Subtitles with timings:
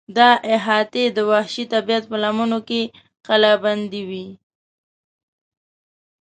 [0.17, 2.81] دا احاطې د وحشي طبیعت په لمنو کې
[3.25, 4.27] کلابندې وې.